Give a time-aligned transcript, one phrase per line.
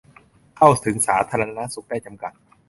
[0.57, 2.33] เข้าถึงสาธารณสุขได้จำกัด